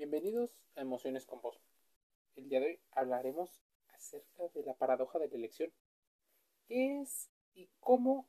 Bienvenidos 0.00 0.64
a 0.76 0.80
Emociones 0.80 1.26
con 1.26 1.42
Vos. 1.42 1.60
El 2.34 2.48
día 2.48 2.58
de 2.58 2.66
hoy 2.68 2.80
hablaremos 2.92 3.60
acerca 3.88 4.48
de 4.54 4.62
la 4.62 4.72
paradoja 4.72 5.18
de 5.18 5.28
la 5.28 5.36
elección. 5.36 5.70
¿Qué 6.66 7.02
es 7.02 7.28
y 7.52 7.68
cómo 7.80 8.26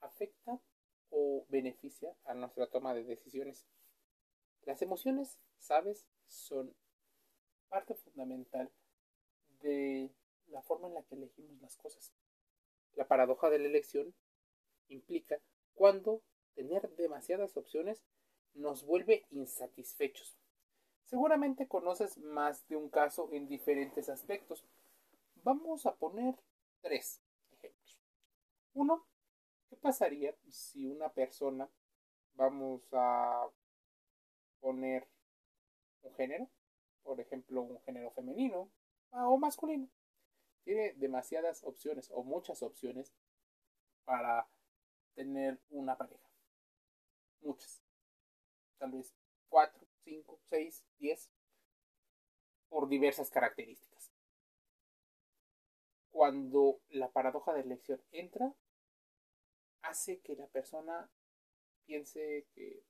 afecta 0.00 0.62
o 1.10 1.44
beneficia 1.50 2.16
a 2.24 2.32
nuestra 2.32 2.68
toma 2.68 2.94
de 2.94 3.04
decisiones? 3.04 3.66
Las 4.62 4.80
emociones, 4.80 5.38
sabes, 5.58 6.08
son 6.26 6.74
parte 7.68 7.94
fundamental 7.94 8.72
de 9.60 10.10
la 10.46 10.62
forma 10.62 10.88
en 10.88 10.94
la 10.94 11.02
que 11.02 11.16
elegimos 11.16 11.60
las 11.60 11.76
cosas. 11.76 12.14
La 12.94 13.06
paradoja 13.06 13.50
de 13.50 13.58
la 13.58 13.68
elección 13.68 14.14
implica 14.88 15.38
cuando 15.74 16.22
tener 16.54 16.88
demasiadas 16.96 17.58
opciones 17.58 18.02
nos 18.54 18.86
vuelve 18.86 19.26
insatisfechos 19.28 20.38
Seguramente 21.12 21.68
conoces 21.68 22.16
más 22.16 22.66
de 22.68 22.76
un 22.76 22.88
caso 22.88 23.28
en 23.32 23.46
diferentes 23.46 24.08
aspectos. 24.08 24.64
Vamos 25.44 25.84
a 25.84 25.94
poner 25.94 26.34
tres 26.80 27.20
ejemplos. 27.50 28.00
Uno, 28.72 29.06
¿qué 29.68 29.76
pasaría 29.76 30.34
si 30.48 30.86
una 30.86 31.10
persona, 31.10 31.68
vamos 32.32 32.88
a 32.92 33.46
poner 34.60 35.06
un 36.00 36.14
género, 36.14 36.48
por 37.02 37.20
ejemplo, 37.20 37.60
un 37.60 37.78
género 37.82 38.10
femenino 38.12 38.70
ah, 39.10 39.28
o 39.28 39.36
masculino, 39.36 39.90
tiene 40.64 40.94
demasiadas 40.94 41.62
opciones 41.62 42.10
o 42.10 42.22
muchas 42.22 42.62
opciones 42.62 43.12
para 44.06 44.48
tener 45.14 45.60
una 45.68 45.94
pareja? 45.94 46.30
Muchas. 47.42 47.82
Tal 48.78 48.92
vez 48.92 49.12
cuatro, 49.50 49.81
5, 50.04 50.40
6, 50.50 50.84
10, 50.98 51.30
por 52.68 52.88
diversas 52.88 53.30
características. 53.30 54.10
Cuando 56.10 56.80
la 56.90 57.10
paradoja 57.10 57.52
de 57.52 57.60
elección 57.60 58.02
entra, 58.12 58.54
hace 59.82 60.20
que 60.20 60.36
la 60.36 60.46
persona 60.46 61.10
piense 61.84 62.46
que 62.54 62.82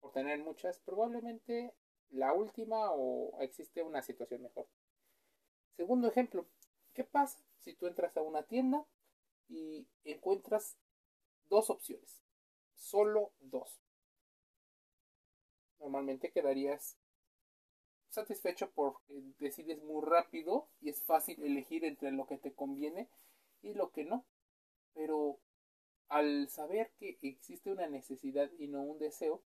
por 0.00 0.12
tener 0.12 0.38
muchas, 0.38 0.78
probablemente 0.80 1.74
la 2.10 2.32
última 2.32 2.92
o 2.92 3.40
existe 3.40 3.82
una 3.82 4.02
situación 4.02 4.42
mejor. 4.42 4.68
Segundo 5.76 6.08
ejemplo, 6.08 6.46
¿qué 6.94 7.04
pasa 7.04 7.38
si 7.60 7.74
tú 7.74 7.86
entras 7.86 8.16
a 8.16 8.22
una 8.22 8.42
tienda 8.44 8.86
y 9.48 9.86
encuentras 10.04 10.76
dos 11.48 11.70
opciones? 11.70 12.22
Solo 12.74 13.32
dos 13.40 13.80
normalmente 15.80 16.30
quedarías 16.30 16.96
satisfecho 18.10 18.70
porque 18.74 19.02
decides 19.38 19.82
muy 19.82 20.04
rápido 20.04 20.68
y 20.80 20.90
es 20.90 21.02
fácil 21.02 21.42
elegir 21.42 21.84
entre 21.84 22.10
lo 22.10 22.26
que 22.26 22.38
te 22.38 22.52
conviene 22.52 23.08
y 23.62 23.74
lo 23.74 23.90
que 23.90 24.04
no. 24.04 24.24
Pero 24.94 25.38
al 26.08 26.48
saber 26.48 26.90
que 26.98 27.18
existe 27.22 27.70
una 27.70 27.86
necesidad 27.86 28.50
y 28.58 28.68
no 28.68 28.82
un 28.82 28.98
deseo, 28.98 29.42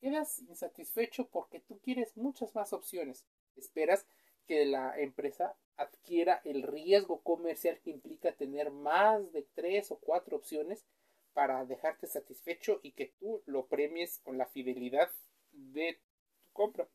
quedas 0.00 0.40
insatisfecho 0.40 1.28
porque 1.28 1.60
tú 1.60 1.78
quieres 1.78 2.16
muchas 2.16 2.54
más 2.54 2.72
opciones. 2.72 3.24
Esperas 3.56 4.06
que 4.46 4.66
la 4.66 4.98
empresa 5.00 5.56
adquiera 5.76 6.40
el 6.44 6.62
riesgo 6.62 7.22
comercial 7.22 7.80
que 7.80 7.90
implica 7.90 8.32
tener 8.32 8.70
más 8.70 9.32
de 9.32 9.46
tres 9.54 9.90
o 9.90 9.98
cuatro 9.98 10.36
opciones 10.36 10.84
para 11.32 11.64
dejarte 11.64 12.06
satisfecho 12.06 12.80
y 12.82 12.92
que 12.92 13.12
tú 13.18 13.42
lo 13.46 13.66
premies 13.66 14.20
con 14.20 14.38
la 14.38 14.46
fidelidad 14.46 15.10
de 15.54 16.00
tu 16.42 16.52
compra. 16.52 16.88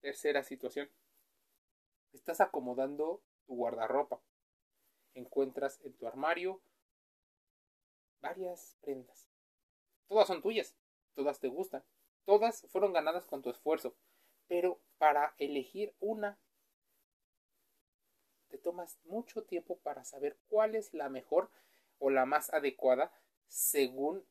Tercera 0.00 0.42
situación. 0.42 0.90
Estás 2.12 2.40
acomodando 2.40 3.22
tu 3.46 3.54
guardarropa. 3.54 4.20
Encuentras 5.14 5.80
en 5.84 5.94
tu 5.94 6.06
armario 6.06 6.60
varias 8.20 8.76
prendas. 8.80 9.28
Todas 10.08 10.26
son 10.26 10.42
tuyas, 10.42 10.74
todas 11.14 11.38
te 11.38 11.48
gustan, 11.48 11.84
todas 12.24 12.66
fueron 12.68 12.92
ganadas 12.92 13.26
con 13.26 13.42
tu 13.42 13.50
esfuerzo, 13.50 13.94
pero 14.46 14.80
para 14.96 15.34
elegir 15.38 15.94
una 16.00 16.38
te 18.48 18.58
tomas 18.58 18.98
mucho 19.04 19.44
tiempo 19.44 19.78
para 19.78 20.04
saber 20.04 20.38
cuál 20.48 20.74
es 20.74 20.94
la 20.94 21.08
mejor 21.08 21.50
o 21.98 22.10
la 22.10 22.24
más 22.24 22.52
adecuada 22.52 23.12
según 23.46 24.26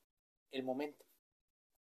el 0.52 0.64
momento. 0.64 1.06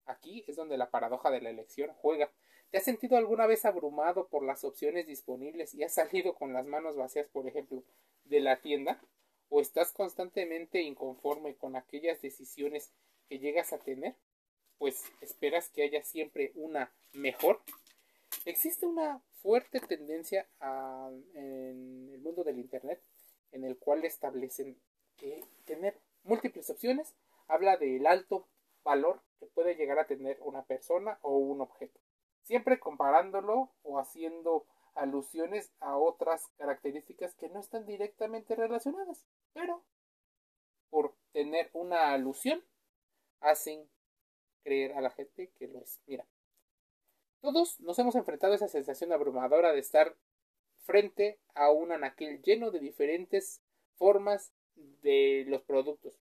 Aquí 0.05 0.43
es 0.47 0.55
donde 0.55 0.77
la 0.77 0.89
paradoja 0.89 1.31
de 1.31 1.41
la 1.41 1.49
elección 1.49 1.91
juega. 1.93 2.31
¿Te 2.69 2.77
has 2.77 2.83
sentido 2.83 3.17
alguna 3.17 3.47
vez 3.47 3.65
abrumado 3.65 4.27
por 4.27 4.43
las 4.43 4.63
opciones 4.63 5.05
disponibles 5.05 5.73
y 5.73 5.83
has 5.83 5.93
salido 5.93 6.35
con 6.35 6.53
las 6.53 6.65
manos 6.65 6.95
vacías, 6.95 7.27
por 7.27 7.47
ejemplo, 7.47 7.83
de 8.25 8.39
la 8.39 8.61
tienda? 8.61 9.01
¿O 9.49 9.59
estás 9.59 9.91
constantemente 9.91 10.81
inconforme 10.81 11.55
con 11.55 11.75
aquellas 11.75 12.21
decisiones 12.21 12.91
que 13.27 13.39
llegas 13.39 13.73
a 13.73 13.79
tener? 13.79 14.15
Pues 14.77 15.03
esperas 15.19 15.69
que 15.69 15.83
haya 15.83 16.03
siempre 16.03 16.51
una 16.55 16.91
mejor. 17.13 17.61
Existe 18.45 18.85
una 18.85 19.21
fuerte 19.41 19.79
tendencia 19.81 20.47
en 21.33 22.09
el 22.13 22.19
mundo 22.19 22.43
del 22.43 22.59
Internet 22.59 23.01
en 23.51 23.65
el 23.65 23.77
cual 23.77 24.05
establecen 24.05 24.77
que 25.17 25.43
tener 25.65 25.99
múltiples 26.23 26.69
opciones 26.69 27.13
habla 27.47 27.77
del 27.77 28.07
alto 28.07 28.47
valor 28.83 29.21
que 29.39 29.47
puede 29.47 29.75
llegar 29.75 29.99
a 29.99 30.07
tener 30.07 30.37
una 30.41 30.63
persona 30.63 31.19
o 31.21 31.37
un 31.37 31.61
objeto, 31.61 31.99
siempre 32.43 32.79
comparándolo 32.79 33.71
o 33.83 33.99
haciendo 33.99 34.65
alusiones 34.95 35.71
a 35.79 35.97
otras 35.97 36.47
características 36.57 37.35
que 37.35 37.49
no 37.49 37.59
están 37.59 37.85
directamente 37.85 38.55
relacionadas, 38.55 39.25
pero 39.53 39.83
por 40.89 41.15
tener 41.31 41.69
una 41.73 42.11
alusión 42.13 42.63
hacen 43.39 43.89
creer 44.63 44.93
a 44.93 45.01
la 45.01 45.09
gente 45.09 45.51
que 45.57 45.67
lo 45.67 45.79
es. 45.79 46.01
Mira, 46.05 46.27
todos 47.41 47.79
nos 47.79 47.97
hemos 47.99 48.15
enfrentado 48.15 48.53
a 48.53 48.57
esa 48.57 48.67
sensación 48.67 49.11
abrumadora 49.11 49.71
de 49.73 49.79
estar 49.79 50.15
frente 50.81 51.39
a 51.55 51.71
un 51.71 51.91
anaquel 51.91 52.41
lleno 52.41 52.71
de 52.71 52.79
diferentes 52.79 53.61
formas 53.95 54.53
de 54.75 55.45
los 55.47 55.61
productos, 55.63 56.19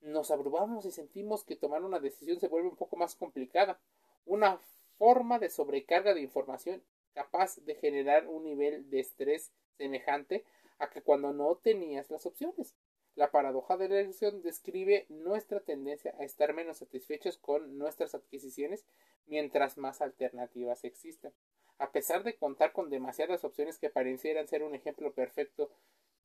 nos 0.00 0.30
abrumamos 0.30 0.84
y 0.86 0.92
sentimos 0.92 1.44
que 1.44 1.56
tomar 1.56 1.84
una 1.84 2.00
decisión 2.00 2.40
se 2.40 2.48
vuelve 2.48 2.68
un 2.68 2.76
poco 2.76 2.96
más 2.96 3.14
complicada. 3.14 3.80
Una 4.26 4.60
forma 4.98 5.38
de 5.38 5.50
sobrecarga 5.50 6.14
de 6.14 6.20
información 6.20 6.82
capaz 7.14 7.56
de 7.56 7.74
generar 7.74 8.26
un 8.26 8.44
nivel 8.44 8.88
de 8.90 9.00
estrés 9.00 9.52
semejante 9.76 10.44
a 10.78 10.90
que 10.90 11.02
cuando 11.02 11.32
no 11.32 11.56
tenías 11.56 12.10
las 12.10 12.26
opciones. 12.26 12.74
La 13.16 13.30
paradoja 13.30 13.76
de 13.76 13.88
la 13.88 14.00
elección 14.00 14.40
describe 14.42 15.06
nuestra 15.08 15.60
tendencia 15.60 16.14
a 16.18 16.24
estar 16.24 16.54
menos 16.54 16.78
satisfechos 16.78 17.38
con 17.38 17.76
nuestras 17.76 18.14
adquisiciones 18.14 18.86
mientras 19.26 19.76
más 19.76 20.00
alternativas 20.00 20.84
existan. 20.84 21.32
A 21.78 21.92
pesar 21.92 22.24
de 22.24 22.36
contar 22.36 22.72
con 22.72 22.88
demasiadas 22.88 23.44
opciones 23.44 23.78
que 23.78 23.90
parecieran 23.90 24.48
ser 24.48 24.62
un 24.62 24.74
ejemplo 24.74 25.12
perfecto 25.12 25.70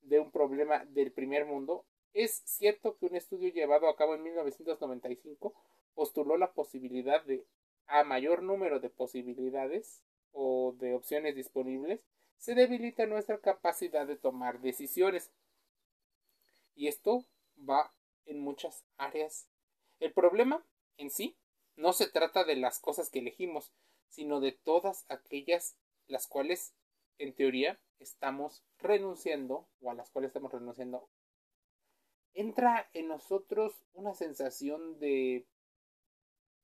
de 0.02 0.20
un 0.20 0.32
problema 0.32 0.86
del 0.86 1.12
primer 1.12 1.46
mundo, 1.46 1.86
es 2.16 2.42
cierto 2.46 2.98
que 2.98 3.08
un 3.08 3.16
estudio 3.16 3.50
llevado 3.50 3.90
a 3.90 3.96
cabo 3.98 4.16
en 4.16 4.24
1995 4.24 5.54
postuló 5.94 6.38
la 6.38 6.54
posibilidad 6.54 7.24
de 7.26 7.46
a 7.88 8.04
mayor 8.06 8.42
número 8.42 8.80
de 8.80 8.90
posibilidades 8.90 10.02
o 10.32 10.74
de 10.80 10.94
opciones 10.94 11.36
disponibles, 11.36 12.06
se 12.38 12.56
debilita 12.56 13.06
nuestra 13.06 13.40
capacidad 13.40 14.08
de 14.08 14.16
tomar 14.16 14.62
decisiones. 14.62 15.32
Y 16.74 16.88
esto 16.88 17.26
va 17.58 17.94
en 18.26 18.40
muchas 18.40 18.86
áreas. 18.98 19.48
El 20.00 20.14
problema 20.14 20.66
en 20.98 21.12
sí 21.12 21.38
no 21.76 21.92
se 21.92 22.08
trata 22.08 22.46
de 22.46 22.56
las 22.56 22.80
cosas 22.80 23.10
que 23.10 23.20
elegimos, 23.20 23.74
sino 24.08 24.40
de 24.40 24.54
todas 24.54 25.06
aquellas 25.10 25.78
las 26.08 26.28
cuales 26.28 26.74
en 27.18 27.34
teoría 27.34 27.80
estamos 28.00 28.64
renunciando 28.80 29.68
o 29.82 29.92
a 29.92 29.94
las 29.94 30.10
cuales 30.10 30.30
estamos 30.30 30.52
renunciando 30.52 31.10
entra 32.36 32.90
en 32.94 33.08
nosotros 33.08 33.74
una 33.94 34.14
sensación 34.14 35.00
de 35.00 35.48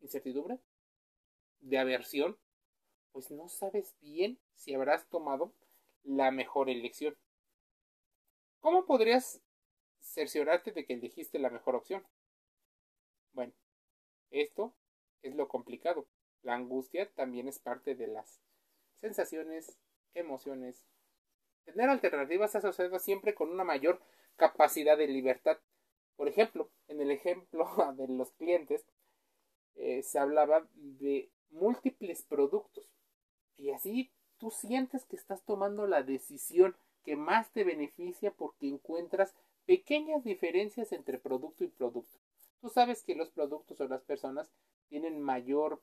incertidumbre, 0.02 0.60
de 1.62 1.78
aversión, 1.80 2.38
pues 3.12 3.32
no 3.32 3.48
sabes 3.48 3.96
bien 4.02 4.40
si 4.56 4.74
habrás 4.74 5.08
tomado 5.10 5.54
la 6.04 6.30
mejor 6.32 6.70
elección. 6.70 7.16
¿Cómo 8.60 8.86
podrías 8.86 9.42
cerciorarte 10.02 10.72
de 10.72 10.86
que 10.86 10.94
elegiste 10.94 11.40
la 11.40 11.50
mejor 11.50 11.76
opción? 11.76 12.06
Bueno, 13.34 13.54
esto 14.30 14.74
es 15.22 15.36
lo 15.36 15.48
complicado. 15.48 16.06
La 16.42 16.56
angustia 16.56 17.10
también 17.14 17.48
es 17.48 17.60
parte 17.60 17.96
de 17.96 18.08
las 18.08 18.42
sensaciones, 18.96 19.78
emociones. 20.14 20.84
Tener 21.66 21.90
alternativas 21.90 22.56
asociadas 22.56 23.04
siempre 23.04 23.34
con 23.34 23.50
una 23.50 23.64
mayor 23.64 24.02
capacidad 24.36 24.98
de 24.98 25.08
libertad. 25.08 25.58
Por 26.16 26.28
ejemplo, 26.28 26.70
en 26.88 27.02
el 27.02 27.12
ejemplo 27.12 27.66
de 27.98 28.08
los 28.08 28.32
clientes, 28.32 28.86
eh, 29.76 30.04
se 30.04 30.20
hablaba 30.20 30.68
de 30.74 31.30
múltiples 31.50 32.24
productos. 32.24 32.90
Y 33.58 33.72
así 33.72 34.12
tú 34.38 34.50
sientes 34.50 35.06
que 35.06 35.16
estás 35.16 35.44
tomando 35.44 35.88
la 35.88 36.04
decisión 36.04 36.76
que 37.04 37.16
más 37.16 37.52
te 37.52 37.64
beneficia 37.64 38.32
porque 38.32 38.68
encuentras 38.68 39.36
pequeñas 39.66 40.24
diferencias 40.24 40.92
entre 40.92 41.18
producto 41.18 41.64
y 41.64 41.68
producto. 41.68 42.18
Tú 42.60 42.70
sabes 42.70 43.04
que 43.04 43.16
los 43.16 43.32
productos 43.32 43.80
o 43.80 43.88
las 43.88 44.02
personas 44.02 44.52
tienen 44.90 45.22
mayor 45.22 45.82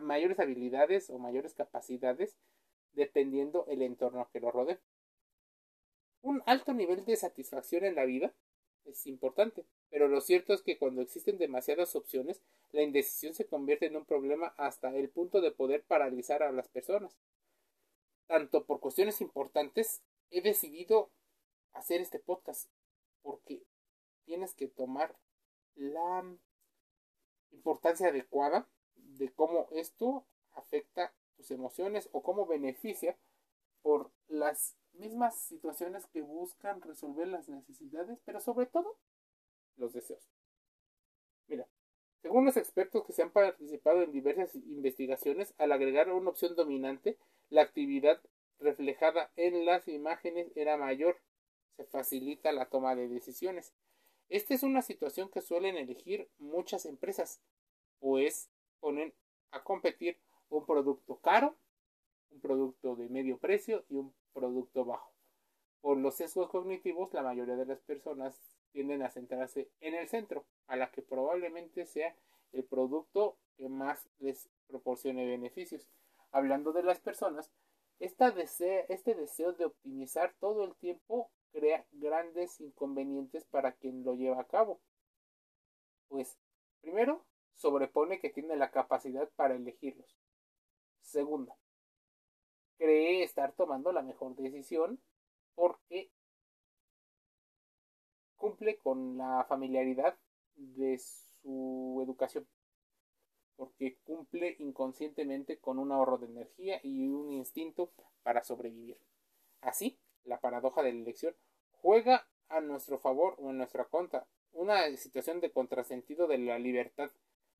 mayores 0.00 0.40
habilidades 0.40 1.10
o 1.10 1.18
mayores 1.18 1.54
capacidades 1.54 2.36
dependiendo 2.94 3.66
el 3.68 3.82
entorno 3.82 4.28
que 4.32 4.40
lo 4.40 4.50
rodee. 4.50 4.78
Un 6.22 6.42
alto 6.46 6.72
nivel 6.72 7.04
de 7.04 7.16
satisfacción 7.16 7.84
en 7.84 7.94
la 7.94 8.04
vida 8.04 8.32
es 8.84 9.06
importante, 9.06 9.64
pero 9.90 10.08
lo 10.08 10.20
cierto 10.20 10.52
es 10.52 10.62
que 10.62 10.78
cuando 10.78 11.02
existen 11.02 11.38
demasiadas 11.38 11.96
opciones, 11.96 12.42
la 12.72 12.82
indecisión 12.82 13.34
se 13.34 13.46
convierte 13.46 13.86
en 13.86 13.96
un 13.96 14.04
problema 14.04 14.54
hasta 14.56 14.94
el 14.94 15.08
punto 15.08 15.40
de 15.40 15.50
poder 15.50 15.84
paralizar 15.84 16.42
a 16.42 16.52
las 16.52 16.68
personas. 16.68 17.16
Tanto 18.26 18.64
por 18.64 18.80
cuestiones 18.80 19.20
importantes, 19.20 20.02
he 20.30 20.40
decidido 20.40 21.10
hacer 21.72 22.00
este 22.00 22.18
podcast 22.18 22.70
porque 23.22 23.62
tienes 24.24 24.54
que 24.54 24.68
tomar 24.68 25.14
la 25.74 26.24
importancia 27.52 28.08
adecuada 28.08 28.68
de 28.94 29.30
cómo 29.32 29.68
esto 29.72 30.24
afecta 30.52 31.12
tus 31.44 31.50
emociones 31.50 32.08
o 32.12 32.22
cómo 32.22 32.46
beneficia 32.46 33.16
por 33.82 34.10
las 34.28 34.76
mismas 34.94 35.38
situaciones 35.38 36.06
que 36.06 36.22
buscan 36.22 36.80
resolver 36.80 37.28
las 37.28 37.48
necesidades, 37.48 38.18
pero 38.24 38.40
sobre 38.40 38.66
todo 38.66 38.96
los 39.76 39.92
deseos. 39.92 40.26
Mira, 41.48 41.68
según 42.22 42.46
los 42.46 42.56
expertos 42.56 43.04
que 43.04 43.12
se 43.12 43.22
han 43.22 43.30
participado 43.30 44.02
en 44.02 44.12
diversas 44.12 44.54
investigaciones, 44.54 45.52
al 45.58 45.72
agregar 45.72 46.10
una 46.10 46.30
opción 46.30 46.56
dominante, 46.56 47.18
la 47.50 47.62
actividad 47.62 48.20
reflejada 48.58 49.30
en 49.36 49.66
las 49.66 49.86
imágenes 49.88 50.50
era 50.54 50.78
mayor. 50.78 51.18
Se 51.76 51.84
facilita 51.84 52.52
la 52.52 52.70
toma 52.70 52.94
de 52.94 53.08
decisiones. 53.08 53.74
Esta 54.30 54.54
es 54.54 54.62
una 54.62 54.80
situación 54.80 55.28
que 55.28 55.42
suelen 55.42 55.76
elegir 55.76 56.30
muchas 56.38 56.86
empresas, 56.86 57.42
pues 58.00 58.48
ponen 58.80 59.12
a 59.50 59.62
competir 59.62 60.18
un 60.50 60.64
producto 60.66 61.16
caro, 61.16 61.56
un 62.30 62.40
producto 62.40 62.96
de 62.96 63.08
medio 63.08 63.38
precio 63.38 63.84
y 63.88 63.96
un 63.96 64.12
producto 64.32 64.84
bajo. 64.84 65.12
Por 65.80 65.98
los 65.98 66.14
sesgos 66.14 66.48
cognitivos, 66.48 67.12
la 67.12 67.22
mayoría 67.22 67.56
de 67.56 67.66
las 67.66 67.80
personas 67.80 68.40
tienden 68.72 69.02
a 69.02 69.10
centrarse 69.10 69.70
en 69.80 69.94
el 69.94 70.08
centro, 70.08 70.44
a 70.66 70.76
la 70.76 70.90
que 70.90 71.02
probablemente 71.02 71.86
sea 71.86 72.16
el 72.52 72.64
producto 72.64 73.36
que 73.56 73.68
más 73.68 74.08
les 74.18 74.48
proporcione 74.66 75.26
beneficios. 75.26 75.86
Hablando 76.32 76.72
de 76.72 76.82
las 76.82 77.00
personas, 77.00 77.50
este 78.00 79.14
deseo 79.14 79.52
de 79.52 79.66
optimizar 79.66 80.34
todo 80.40 80.64
el 80.64 80.74
tiempo 80.76 81.30
crea 81.52 81.86
grandes 81.92 82.60
inconvenientes 82.60 83.44
para 83.44 83.72
quien 83.72 84.04
lo 84.04 84.14
lleva 84.14 84.40
a 84.40 84.48
cabo. 84.48 84.80
Pues, 86.08 86.36
primero, 86.80 87.24
sobrepone 87.54 88.18
que 88.18 88.30
tiene 88.30 88.56
la 88.56 88.72
capacidad 88.72 89.28
para 89.36 89.54
elegirlos. 89.54 90.16
Segunda, 91.14 91.56
cree 92.76 93.22
estar 93.22 93.52
tomando 93.52 93.92
la 93.92 94.02
mejor 94.02 94.34
decisión 94.34 95.00
porque 95.54 96.10
cumple 98.34 98.78
con 98.78 99.16
la 99.16 99.46
familiaridad 99.48 100.18
de 100.56 100.98
su 100.98 102.00
educación, 102.02 102.48
porque 103.54 103.96
cumple 104.02 104.56
inconscientemente 104.58 105.60
con 105.60 105.78
un 105.78 105.92
ahorro 105.92 106.18
de 106.18 106.26
energía 106.26 106.80
y 106.82 107.06
un 107.06 107.30
instinto 107.30 107.92
para 108.24 108.42
sobrevivir. 108.42 108.98
Así, 109.60 110.00
la 110.24 110.40
paradoja 110.40 110.82
de 110.82 110.94
la 110.94 110.98
elección 110.98 111.36
juega 111.80 112.26
a 112.48 112.60
nuestro 112.60 112.98
favor 112.98 113.36
o 113.38 113.50
en 113.50 113.58
nuestra 113.58 113.84
contra, 113.84 114.26
una 114.50 114.84
situación 114.96 115.40
de 115.40 115.52
contrasentido 115.52 116.26
de 116.26 116.38
la 116.38 116.58
libertad 116.58 117.12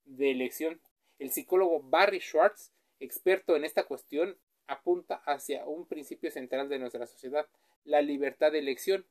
de 0.06 0.32
elección. 0.32 0.80
El 1.20 1.30
psicólogo 1.30 1.80
Barry 1.84 2.18
Schwartz, 2.18 2.72
experto 3.00 3.56
en 3.56 3.64
esta 3.64 3.84
cuestión, 3.84 4.38
apunta 4.66 5.16
hacia 5.26 5.66
un 5.66 5.86
principio 5.86 6.30
central 6.30 6.68
de 6.68 6.78
nuestra 6.78 7.06
sociedad, 7.06 7.46
la 7.84 8.02
libertad 8.02 8.52
de 8.52 8.58
elección. 8.58 9.06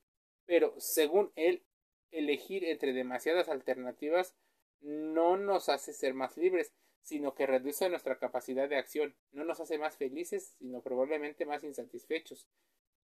Pero, 0.46 0.74
según 0.78 1.32
él, 1.36 1.64
elegir 2.12 2.66
entre 2.66 2.94
demasiadas 2.94 3.50
alternativas 3.50 4.36
no 4.82 5.38
nos 5.38 5.70
hace 5.70 5.94
ser 5.94 6.14
más 6.14 6.38
libres, 6.38 6.74
sino 7.02 7.36
que 7.36 7.46
reduce 7.46 7.90
nuestra 7.90 8.18
capacidad 8.18 8.70
de 8.70 8.78
acción, 8.78 9.16
no 9.32 9.44
nos 9.44 9.60
hace 9.60 9.78
más 9.78 9.98
felices, 9.98 10.56
sino 10.58 10.82
probablemente 10.82 11.46
más 11.46 11.64
insatisfechos. 11.64 12.48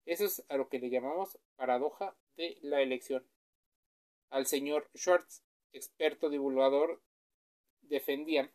Eso 0.06 0.26
es 0.26 0.44
a 0.50 0.58
lo 0.58 0.70
que 0.70 0.80
le 0.80 0.90
llamamos 0.90 1.38
paradoja 1.56 2.16
de 2.36 2.58
la 2.62 2.82
elección. 2.82 3.26
Al 4.30 4.46
señor 4.46 4.90
Schwartz, 4.96 5.44
experto 5.74 6.30
divulgador 6.30 7.02
defendían 7.82 8.52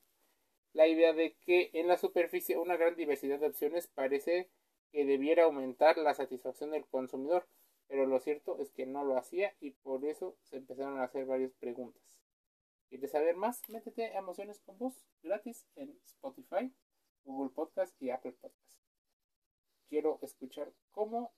la 0.76 0.86
idea 0.86 1.14
de 1.14 1.34
que 1.46 1.70
en 1.72 1.88
la 1.88 1.96
superficie 1.96 2.58
una 2.58 2.76
gran 2.76 2.96
diversidad 2.96 3.40
de 3.40 3.46
opciones 3.46 3.86
parece 3.86 4.50
que 4.92 5.06
debiera 5.06 5.44
aumentar 5.44 5.96
la 5.96 6.12
satisfacción 6.12 6.70
del 6.70 6.84
consumidor, 6.84 7.48
pero 7.88 8.04
lo 8.04 8.20
cierto 8.20 8.58
es 8.60 8.70
que 8.72 8.84
no 8.84 9.02
lo 9.02 9.16
hacía 9.16 9.56
y 9.58 9.70
por 9.70 10.04
eso 10.04 10.36
se 10.42 10.58
empezaron 10.58 10.98
a 10.98 11.04
hacer 11.04 11.24
varias 11.24 11.54
preguntas. 11.54 12.02
¿Quieres 12.90 13.10
saber 13.10 13.36
más? 13.36 13.66
Métete 13.70 14.04
a 14.04 14.18
Emociones 14.18 14.60
con 14.60 14.76
Voz 14.76 15.06
gratis 15.22 15.66
en 15.76 15.98
Spotify, 16.04 16.70
Google 17.24 17.54
Podcast 17.54 17.94
y 17.98 18.10
Apple 18.10 18.32
Podcast. 18.32 18.78
Quiero 19.88 20.18
escuchar 20.20 20.74
cómo 20.90 21.32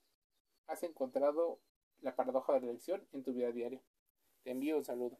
has 0.66 0.82
encontrado 0.82 1.60
la 2.00 2.16
paradoja 2.16 2.54
de 2.54 2.62
la 2.62 2.70
elección 2.70 3.06
en 3.12 3.22
tu 3.22 3.32
vida 3.32 3.52
diaria. 3.52 3.80
Te 4.42 4.50
envío 4.50 4.78
un 4.78 4.84
saludo. 4.84 5.16